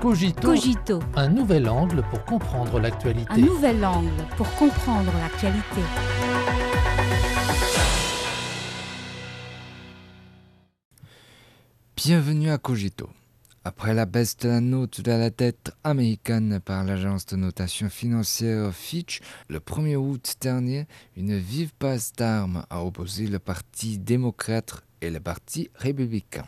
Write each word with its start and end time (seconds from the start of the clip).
Cogito, 0.00 0.48
Cogito, 0.48 1.00
un 1.16 1.28
nouvel 1.28 1.68
angle 1.68 2.04
pour 2.08 2.24
comprendre 2.24 2.78
l'actualité. 2.78 3.32
un 3.32 3.38
nouvel 3.38 3.84
angle 3.84 4.12
pour 4.36 4.48
comprendre 4.54 5.10
l'actualité. 5.18 5.80
Bienvenue 11.96 12.50
à 12.50 12.58
Cogito. 12.58 13.10
Après 13.64 13.92
la 13.92 14.06
baisse 14.06 14.36
de 14.36 14.48
la 14.48 14.60
note 14.60 15.00
de 15.00 15.10
la 15.10 15.30
dette 15.30 15.72
américaine 15.82 16.60
par 16.64 16.84
l'agence 16.84 17.26
de 17.26 17.34
notation 17.34 17.90
financière 17.90 18.72
Fitch 18.72 19.20
le 19.48 19.58
1er 19.58 19.96
août 19.96 20.36
dernier, 20.40 20.86
une 21.16 21.36
vive 21.36 21.72
passe 21.76 22.12
d'armes 22.12 22.64
a 22.70 22.84
opposé 22.84 23.26
le 23.26 23.40
Parti 23.40 23.98
démocrate 23.98 24.84
et 25.00 25.10
le 25.10 25.18
Parti 25.18 25.70
républicain. 25.74 26.46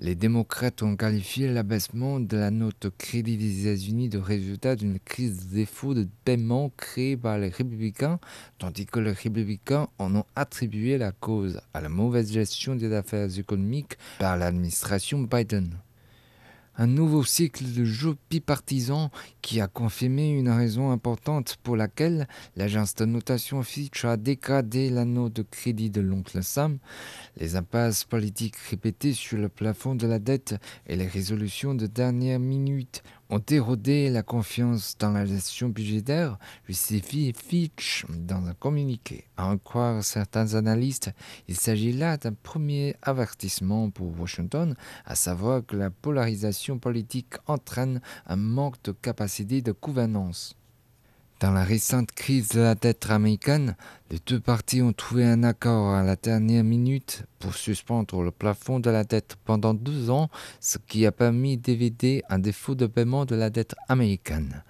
Les 0.00 0.16
démocrates 0.16 0.82
ont 0.82 0.96
qualifié 0.96 1.46
l'abaissement 1.46 2.18
de 2.18 2.36
la 2.36 2.50
note 2.50 2.88
crédit 2.98 3.36
des 3.36 3.68
États-Unis 3.68 4.08
de 4.08 4.18
résultat 4.18 4.74
d'une 4.74 4.98
crise 4.98 5.46
de 5.46 5.54
défaut 5.54 5.94
de 5.94 6.08
paiement 6.24 6.72
créée 6.76 7.16
par 7.16 7.38
les 7.38 7.48
républicains, 7.48 8.18
tandis 8.58 8.86
que 8.86 8.98
les 8.98 9.12
républicains 9.12 9.86
en 9.98 10.16
ont 10.16 10.24
attribué 10.34 10.98
la 10.98 11.12
cause 11.12 11.60
à 11.74 11.80
la 11.80 11.88
mauvaise 11.88 12.32
gestion 12.32 12.74
des 12.74 12.92
affaires 12.92 13.38
économiques 13.38 13.96
par 14.18 14.36
l'administration 14.36 15.20
Biden. 15.20 15.70
Un 16.76 16.88
nouveau 16.88 17.22
cycle 17.22 17.64
de 17.64 17.84
jeu 17.84 18.16
bipartisan 18.30 19.10
qui 19.42 19.60
a 19.60 19.68
confirmé 19.68 20.30
une 20.30 20.48
raison 20.48 20.90
importante 20.90 21.56
pour 21.62 21.76
laquelle 21.76 22.26
l'agence 22.56 22.96
de 22.96 23.04
notation 23.04 23.62
Fitch 23.62 24.04
a 24.04 24.16
dégradé 24.16 24.90
la 24.90 25.04
note 25.04 25.34
de 25.34 25.42
crédit 25.42 25.90
de 25.90 26.00
l'oncle 26.00 26.42
Sam, 26.42 26.78
les 27.36 27.54
impasses 27.54 28.04
politiques 28.04 28.56
répétées 28.56 29.12
sur 29.12 29.38
le 29.38 29.48
plafond 29.48 29.94
de 29.94 30.08
la 30.08 30.18
dette 30.18 30.56
et 30.88 30.96
les 30.96 31.06
résolutions 31.06 31.74
de 31.74 31.86
dernière 31.86 32.40
minute 32.40 33.04
ont 33.34 33.42
érodé 33.50 34.10
la 34.10 34.22
confiance 34.22 34.96
dans 34.96 35.10
la 35.10 35.26
gestion 35.26 35.68
budgétaire, 35.68 36.38
justifie 36.68 37.32
Fitch 37.32 38.06
dans 38.08 38.46
un 38.46 38.54
communiqué. 38.54 39.24
À 39.36 39.48
en 39.48 39.58
croire 39.58 40.04
certains 40.04 40.54
analystes, 40.54 41.10
il 41.48 41.56
s'agit 41.56 41.92
là 41.92 42.16
d'un 42.16 42.32
premier 42.32 42.94
avertissement 43.02 43.90
pour 43.90 44.20
Washington, 44.20 44.76
à 45.04 45.16
savoir 45.16 45.66
que 45.66 45.74
la 45.74 45.90
polarisation 45.90 46.78
politique 46.78 47.34
entraîne 47.48 48.00
un 48.26 48.36
manque 48.36 48.80
de 48.84 48.92
capacité 48.92 49.62
de 49.62 49.72
gouvernance. 49.72 50.54
Dans 51.40 51.50
la 51.50 51.64
récente 51.64 52.12
crise 52.12 52.50
de 52.50 52.60
la 52.60 52.74
dette 52.76 53.10
américaine, 53.10 53.76
les 54.10 54.20
deux 54.24 54.38
parties 54.38 54.82
ont 54.82 54.92
trouvé 54.92 55.24
un 55.24 55.42
accord 55.42 55.92
à 55.92 56.04
la 56.04 56.14
dernière 56.14 56.62
minute 56.62 57.24
pour 57.40 57.54
suspendre 57.54 58.22
le 58.22 58.30
plafond 58.30 58.78
de 58.78 58.88
la 58.88 59.02
dette 59.02 59.36
pendant 59.44 59.74
deux 59.74 60.10
ans, 60.10 60.30
ce 60.60 60.78
qui 60.78 61.04
a 61.06 61.12
permis 61.12 61.56
d'éviter 61.56 62.22
un 62.30 62.38
défaut 62.38 62.76
de 62.76 62.86
paiement 62.86 63.24
de 63.24 63.34
la 63.34 63.50
dette 63.50 63.74
américaine. 63.88 64.62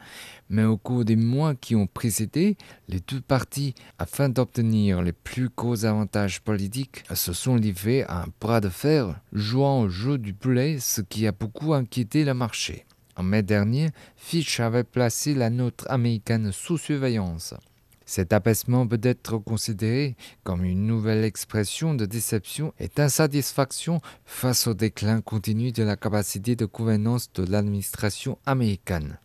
Mais 0.48 0.64
au 0.64 0.78
cours 0.78 1.04
des 1.04 1.16
mois 1.16 1.54
qui 1.54 1.76
ont 1.76 1.86
précédé, 1.86 2.56
les 2.88 3.00
deux 3.00 3.20
parties, 3.20 3.74
afin 3.98 4.30
d'obtenir 4.30 5.02
les 5.02 5.12
plus 5.12 5.50
gros 5.54 5.84
avantages 5.84 6.40
politiques, 6.40 7.04
se 7.14 7.34
sont 7.34 7.56
livrés 7.56 8.04
à 8.04 8.22
un 8.22 8.26
bras 8.40 8.60
de 8.60 8.70
fer, 8.70 9.20
jouant 9.32 9.82
au 9.82 9.88
jeu 9.90 10.16
du 10.16 10.32
poulet, 10.32 10.78
ce 10.80 11.02
qui 11.02 11.26
a 11.26 11.32
beaucoup 11.32 11.74
inquiété 11.74 12.24
le 12.24 12.34
marché. 12.34 12.86
En 13.16 13.22
mai 13.22 13.42
dernier, 13.42 13.90
Fitch 14.16 14.60
avait 14.60 14.84
placé 14.84 15.34
la 15.34 15.50
note 15.50 15.84
américaine 15.88 16.50
sous 16.52 16.78
surveillance. 16.78 17.54
Cet 18.06 18.32
abaissement 18.32 18.86
peut 18.86 19.00
être 19.02 19.38
considéré 19.38 20.16
comme 20.42 20.64
une 20.64 20.86
nouvelle 20.86 21.24
expression 21.24 21.94
de 21.94 22.04
déception 22.04 22.74
et 22.78 22.88
d'insatisfaction 22.88 24.00
face 24.26 24.66
au 24.66 24.74
déclin 24.74 25.20
continu 25.22 25.72
de 25.72 25.82
la 25.82 25.96
capacité 25.96 26.54
de 26.54 26.66
gouvernance 26.66 27.32
de 27.32 27.44
l'administration 27.50 28.38
américaine. 28.44 29.18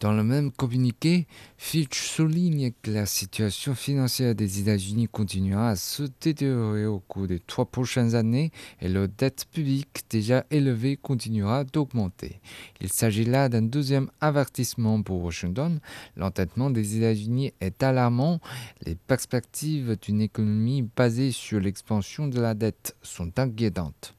Dans 0.00 0.12
le 0.12 0.22
même 0.22 0.52
communiqué, 0.52 1.26
Fitch 1.56 2.00
souligne 2.00 2.70
que 2.82 2.92
la 2.92 3.04
situation 3.04 3.74
financière 3.74 4.36
des 4.36 4.60
États-Unis 4.60 5.08
continuera 5.08 5.70
à 5.70 5.76
se 5.76 6.04
détériorer 6.20 6.86
au 6.86 7.00
cours 7.00 7.26
des 7.26 7.40
trois 7.40 7.66
prochaines 7.66 8.14
années 8.14 8.52
et 8.80 8.88
leur 8.88 9.08
dette 9.08 9.46
publique 9.50 10.04
déjà 10.08 10.44
élevée 10.52 10.96
continuera 10.96 11.64
d'augmenter. 11.64 12.40
Il 12.80 12.92
s'agit 12.92 13.24
là 13.24 13.48
d'un 13.48 13.62
deuxième 13.62 14.08
avertissement 14.20 15.02
pour 15.02 15.24
Washington. 15.24 15.80
L'entêtement 16.16 16.70
des 16.70 16.96
États-Unis 16.96 17.52
est 17.60 17.82
alarmant. 17.82 18.40
Les 18.86 18.94
perspectives 18.94 19.96
d'une 20.00 20.20
économie 20.20 20.88
basée 20.96 21.32
sur 21.32 21.58
l'expansion 21.58 22.28
de 22.28 22.40
la 22.40 22.54
dette 22.54 22.96
sont 23.02 23.36
inquiétantes. 23.36 24.14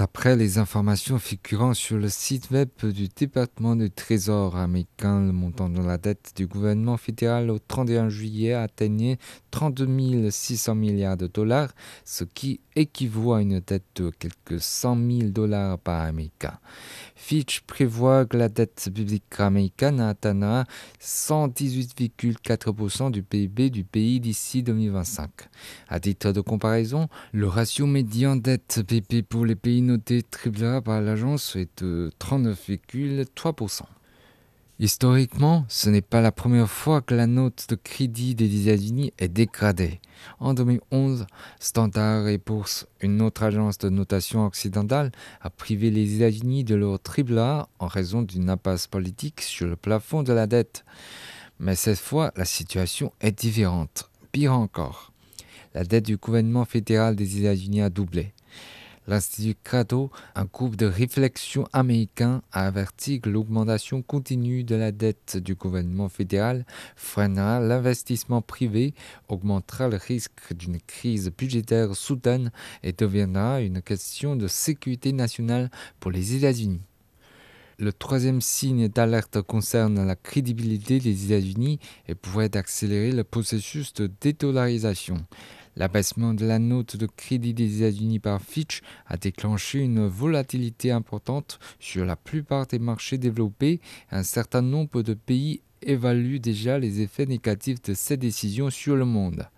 D'après 0.00 0.34
les 0.34 0.56
informations 0.56 1.18
figurant 1.18 1.74
sur 1.74 1.98
le 1.98 2.08
site 2.08 2.50
web 2.50 2.70
du 2.82 3.08
département 3.08 3.76
du 3.76 3.90
Trésor 3.90 4.56
américain, 4.56 5.20
le 5.20 5.30
montant 5.30 5.68
de 5.68 5.82
la 5.82 5.98
dette 5.98 6.32
du 6.34 6.46
gouvernement 6.46 6.96
fédéral 6.96 7.50
au 7.50 7.58
31 7.58 8.08
juillet 8.08 8.54
atteignait 8.54 9.18
32 9.50 10.30
600 10.30 10.74
milliards 10.74 11.18
de 11.18 11.26
dollars, 11.26 11.74
ce 12.06 12.24
qui 12.24 12.60
équivaut 12.80 13.34
à 13.34 13.42
une 13.42 13.60
dette 13.60 13.84
de 13.96 14.10
quelques 14.10 14.60
100 14.60 14.96
000 14.96 15.30
dollars 15.30 15.78
par 15.78 16.02
Américain. 16.02 16.58
Fitch 17.14 17.60
prévoit 17.60 18.24
que 18.24 18.36
la 18.36 18.48
dette 18.48 18.90
publique 18.92 19.38
américaine 19.38 20.00
atteindra 20.00 20.64
118,4% 21.00 23.10
du 23.10 23.22
PIB 23.22 23.70
du 23.70 23.84
pays 23.84 24.20
d'ici 24.20 24.62
2025. 24.62 25.30
À 25.88 26.00
titre 26.00 26.32
de 26.32 26.40
comparaison, 26.40 27.08
le 27.32 27.46
ratio 27.46 27.86
médian 27.86 28.36
dette 28.36 28.82
PIB 28.86 29.22
pour 29.22 29.46
les 29.46 29.56
pays 29.56 29.82
notés 29.82 30.22
AAA 30.22 30.80
par 30.82 31.00
l'agence 31.00 31.56
est 31.56 31.82
de 31.82 32.12
39,3%. 32.18 33.82
Historiquement, 34.82 35.66
ce 35.68 35.90
n'est 35.90 36.00
pas 36.00 36.22
la 36.22 36.32
première 36.32 36.70
fois 36.70 37.02
que 37.02 37.14
la 37.14 37.26
note 37.26 37.66
de 37.68 37.74
crédit 37.74 38.34
des 38.34 38.62
États-Unis 38.62 39.12
est 39.18 39.28
dégradée. 39.28 40.00
En 40.38 40.54
2011, 40.54 41.26
Standard 41.58 42.24
Poor's, 42.42 42.86
une 43.02 43.20
autre 43.20 43.42
agence 43.42 43.76
de 43.76 43.90
notation 43.90 44.46
occidentale, 44.46 45.12
a 45.42 45.50
privé 45.50 45.90
les 45.90 46.16
États-Unis 46.16 46.64
de 46.64 46.76
leur 46.76 46.98
AAA 46.98 47.68
en 47.78 47.86
raison 47.88 48.22
d'une 48.22 48.48
impasse 48.48 48.86
politique 48.86 49.42
sur 49.42 49.66
le 49.66 49.76
plafond 49.76 50.22
de 50.22 50.32
la 50.32 50.46
dette. 50.46 50.86
Mais 51.58 51.74
cette 51.74 51.98
fois, 51.98 52.32
la 52.34 52.46
situation 52.46 53.12
est 53.20 53.38
différente. 53.38 54.08
Pire 54.32 54.54
encore, 54.54 55.12
la 55.74 55.84
dette 55.84 56.06
du 56.06 56.16
gouvernement 56.16 56.64
fédéral 56.64 57.16
des 57.16 57.38
États-Unis 57.38 57.82
a 57.82 57.90
doublé. 57.90 58.32
L'Institut 59.10 59.56
Crado, 59.64 60.12
un 60.36 60.44
groupe 60.44 60.76
de 60.76 60.86
réflexion 60.86 61.66
américain, 61.72 62.42
a 62.52 62.68
averti 62.68 63.20
que 63.20 63.28
l'augmentation 63.28 64.02
continue 64.02 64.62
de 64.62 64.76
la 64.76 64.92
dette 64.92 65.36
du 65.36 65.56
gouvernement 65.56 66.08
fédéral 66.08 66.64
freinera 66.94 67.58
l'investissement 67.58 68.40
privé, 68.40 68.94
augmentera 69.26 69.88
le 69.88 69.96
risque 69.96 70.54
d'une 70.54 70.80
crise 70.80 71.32
budgétaire 71.36 71.96
soudaine 71.96 72.52
et 72.84 72.92
deviendra 72.92 73.62
une 73.62 73.82
question 73.82 74.36
de 74.36 74.46
sécurité 74.46 75.12
nationale 75.12 75.72
pour 75.98 76.12
les 76.12 76.36
États-Unis. 76.36 76.82
Le 77.80 77.92
troisième 77.92 78.40
signe 78.40 78.86
d'alerte 78.86 79.40
concerne 79.42 80.06
la 80.06 80.14
crédibilité 80.14 81.00
des 81.00 81.32
États-Unis 81.32 81.80
et 82.06 82.14
pourrait 82.14 82.56
accélérer 82.56 83.10
le 83.10 83.24
processus 83.24 83.92
de 83.94 84.08
dédollarisation. 84.20 85.16
L'abaissement 85.76 86.34
de 86.34 86.44
la 86.44 86.58
note 86.58 86.96
de 86.96 87.06
crédit 87.06 87.54
des 87.54 87.82
États-Unis 87.82 88.18
par 88.18 88.42
Fitch 88.42 88.80
a 89.06 89.16
déclenché 89.16 89.78
une 89.78 90.06
volatilité 90.06 90.90
importante 90.90 91.58
sur 91.78 92.04
la 92.04 92.16
plupart 92.16 92.66
des 92.66 92.78
marchés 92.78 93.18
développés. 93.18 93.80
Un 94.10 94.24
certain 94.24 94.62
nombre 94.62 95.02
de 95.02 95.14
pays 95.14 95.62
évaluent 95.82 96.40
déjà 96.40 96.78
les 96.78 97.00
effets 97.00 97.26
négatifs 97.26 97.82
de 97.82 97.94
cette 97.94 98.20
décision 98.20 98.68
sur 98.68 98.96
le 98.96 99.04
monde. 99.04 99.48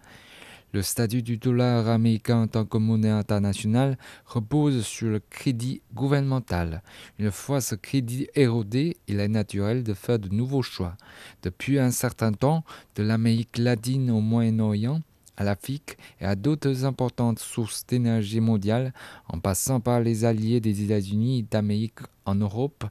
Le 0.73 0.81
statut 0.81 1.23
du 1.23 1.37
dollar 1.37 1.89
américain 1.89 2.43
en 2.43 2.47
tant 2.47 2.65
que 2.65 2.79
monnaie 2.79 3.11
internationale 3.11 3.99
repose 4.25 4.87
sur 4.87 5.09
le 5.09 5.21
crédit 5.21 5.83
gouvernemental. 5.93 6.83
Une 7.19 7.31
fois 7.31 7.61
ce 7.61 7.75
crédit 7.75 8.29
érodé, 8.34 8.97
il 9.06 9.20
est 9.20 9.29
naturel 9.29 9.82
de 9.82 9.93
faire 9.93 10.19
de 10.19 10.31
nouveaux 10.31 10.62
choix. 10.62 10.97
Depuis 11.43 11.79
un 11.79 11.91
certain 11.91 12.32
temps, 12.32 12.65
de 12.97 13.03
l'Amérique 13.03 13.58
latine 13.58 14.11
au 14.11 14.20
Moyen-Orient, 14.20 15.03
à 15.37 15.44
l'Afrique 15.44 15.96
et 16.20 16.25
à 16.25 16.34
d'autres 16.34 16.84
importantes 16.84 17.38
sources 17.38 17.87
d'énergie 17.87 18.40
mondiale, 18.40 18.93
en 19.29 19.38
passant 19.38 19.81
par 19.81 20.00
les 20.00 20.25
alliés 20.25 20.61
des 20.61 20.82
États-Unis 20.82 21.46
d'Amérique 21.50 22.00
en 22.25 22.34
Europe 22.34 22.84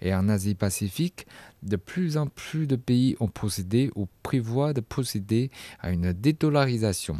et 0.00 0.14
en 0.14 0.28
Asie-Pacifique, 0.28 1.26
de 1.62 1.76
plus 1.76 2.16
en 2.16 2.26
plus 2.26 2.66
de 2.66 2.76
pays 2.76 3.16
ont 3.20 3.28
procédé 3.28 3.90
ou 3.96 4.06
prévoient 4.22 4.72
de 4.72 4.80
procéder 4.80 5.50
à 5.80 5.90
une 5.90 6.12
dédollarisation. 6.12 7.16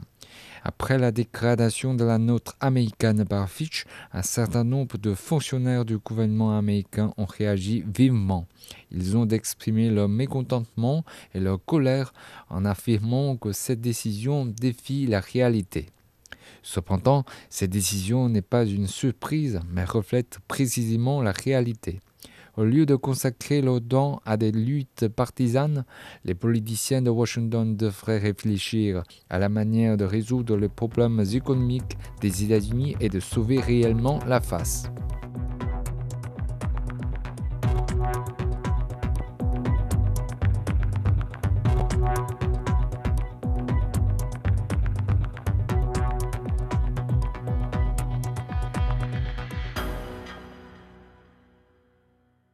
Après 0.64 0.98
la 0.98 1.12
dégradation 1.12 1.94
de 1.94 2.04
la 2.04 2.18
note 2.18 2.52
américaine 2.60 3.24
par 3.24 3.48
Fitch, 3.48 3.84
un 4.12 4.22
certain 4.22 4.64
nombre 4.64 4.98
de 4.98 5.14
fonctionnaires 5.14 5.84
du 5.84 5.98
gouvernement 5.98 6.56
américain 6.56 7.12
ont 7.16 7.24
réagi 7.24 7.84
vivement. 7.86 8.46
Ils 8.90 9.16
ont 9.16 9.28
exprimé 9.28 9.90
leur 9.90 10.08
mécontentement 10.08 11.04
et 11.34 11.40
leur 11.40 11.64
colère 11.64 12.12
en 12.50 12.64
affirmant 12.64 13.36
que 13.36 13.52
cette 13.52 13.80
décision 13.80 14.46
défie 14.46 15.06
la 15.06 15.20
réalité. 15.20 15.86
Cependant, 16.62 17.24
cette 17.48 17.70
décision 17.70 18.28
n'est 18.28 18.42
pas 18.42 18.64
une 18.64 18.86
surprise, 18.86 19.60
mais 19.70 19.84
reflète 19.84 20.38
précisément 20.48 21.22
la 21.22 21.32
réalité. 21.32 22.00
Au 22.58 22.64
lieu 22.64 22.86
de 22.86 22.96
consacrer 22.96 23.62
l'OTAN 23.62 24.20
à 24.26 24.36
des 24.36 24.50
luttes 24.50 25.06
partisanes, 25.06 25.84
les 26.24 26.34
politiciens 26.34 27.00
de 27.00 27.08
Washington 27.08 27.76
devraient 27.76 28.18
réfléchir 28.18 29.04
à 29.30 29.38
la 29.38 29.48
manière 29.48 29.96
de 29.96 30.04
résoudre 30.04 30.56
les 30.56 30.68
problèmes 30.68 31.22
économiques 31.32 31.96
des 32.20 32.42
États-Unis 32.42 32.96
et 32.98 33.10
de 33.10 33.20
sauver 33.20 33.60
réellement 33.60 34.18
la 34.26 34.40
face. 34.40 34.90